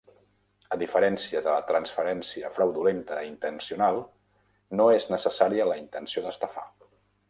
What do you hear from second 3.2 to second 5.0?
intencional, no